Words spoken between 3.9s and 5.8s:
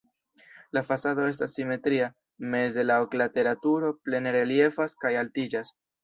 plene reliefas kaj altiĝas.